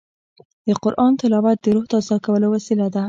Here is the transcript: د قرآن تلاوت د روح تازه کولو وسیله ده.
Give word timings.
د 0.67 0.69
قرآن 0.83 1.11
تلاوت 1.21 1.57
د 1.61 1.65
روح 1.75 1.85
تازه 1.93 2.15
کولو 2.25 2.47
وسیله 2.55 2.87
ده. 2.93 2.99